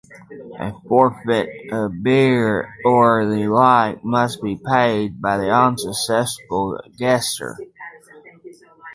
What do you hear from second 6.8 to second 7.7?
guesser.